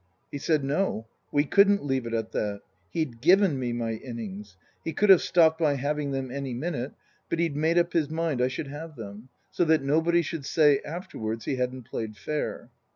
[0.31, 1.05] He said, No.
[1.31, 2.61] We couldn't leave it at that.
[2.89, 4.57] He'd given me my innings.
[4.83, 6.93] He could have stopped my having them any minute,
[7.29, 9.29] but he'd made up his mind I should have them.
[9.51, 12.71] So that nobody should say afterwards he hadn't played fair.